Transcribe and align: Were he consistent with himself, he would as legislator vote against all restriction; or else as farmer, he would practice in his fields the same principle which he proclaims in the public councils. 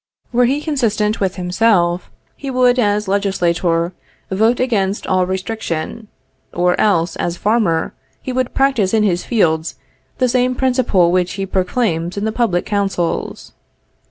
Were 0.33 0.45
he 0.45 0.61
consistent 0.61 1.19
with 1.19 1.35
himself, 1.35 2.09
he 2.35 2.49
would 2.49 2.79
as 2.79 3.07
legislator 3.07 3.93
vote 4.31 4.59
against 4.59 5.05
all 5.05 5.27
restriction; 5.27 6.07
or 6.51 6.73
else 6.81 7.15
as 7.17 7.37
farmer, 7.37 7.93
he 8.19 8.33
would 8.33 8.55
practice 8.55 8.95
in 8.95 9.03
his 9.03 9.23
fields 9.25 9.75
the 10.17 10.27
same 10.27 10.55
principle 10.55 11.11
which 11.11 11.33
he 11.33 11.45
proclaims 11.45 12.17
in 12.17 12.25
the 12.25 12.31
public 12.31 12.65
councils. 12.65 13.51